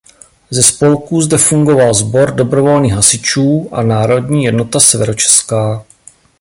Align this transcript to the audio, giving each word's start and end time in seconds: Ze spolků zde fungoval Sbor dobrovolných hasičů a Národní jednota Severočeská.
Ze 0.49 0.63
spolků 0.63 1.21
zde 1.21 1.37
fungoval 1.37 1.93
Sbor 1.93 2.31
dobrovolných 2.31 2.93
hasičů 2.93 3.69
a 3.71 3.83
Národní 3.83 4.43
jednota 4.43 4.79
Severočeská. 4.79 5.85